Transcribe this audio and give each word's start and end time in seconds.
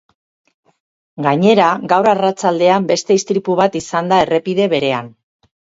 Gainera, 1.25 1.67
gaur 1.95 2.11
arratsaldean 2.15 2.91
beste 2.95 3.21
istripu 3.21 3.61
bat 3.65 3.81
izan 3.85 4.15
da 4.15 4.25
errepide 4.27 4.71
berean. 4.75 5.17